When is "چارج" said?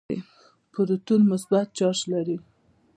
1.77-1.99